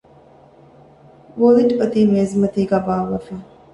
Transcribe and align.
ވޮލިޓް 1.39 1.73
އޮތީ 1.79 1.99
މޭޒުމަތީގައި 2.11 2.85
ބާއްވައިފަ 2.87 3.35